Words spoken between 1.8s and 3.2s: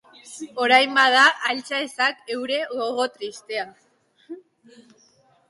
ezak heure gogo